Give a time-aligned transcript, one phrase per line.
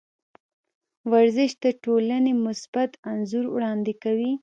[1.11, 4.31] ورزش د ټولنې مثبت انځور وړاندې کوي.